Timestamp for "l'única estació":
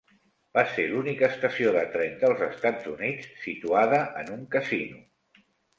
0.93-1.75